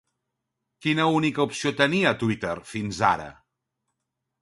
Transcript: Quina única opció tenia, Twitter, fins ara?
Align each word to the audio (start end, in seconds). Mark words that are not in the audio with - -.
Quina 0.85 1.05
única 1.17 1.45
opció 1.51 1.73
tenia, 1.83 2.17
Twitter, 2.25 2.57
fins 2.73 3.07
ara? 3.15 3.33